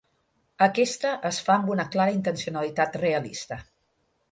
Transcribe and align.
Aquesta 0.65 1.11
es 1.31 1.41
fa 1.49 1.53
amb 1.59 1.69
una 1.75 1.87
clara 1.97 2.15
intencionalitat 2.17 3.01
realista. 3.05 3.63